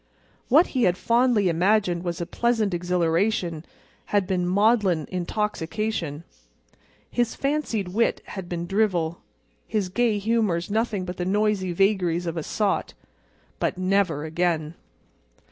[0.49, 3.63] What he had fondly imagined was a pleasant exhilaration
[4.05, 6.23] had been maudlin intoxication.
[7.11, 9.21] His fancied wit had been drivel;
[9.67, 12.95] his gay humors nothing but the noisy vagaries of a sot.
[13.59, 14.73] But, never again!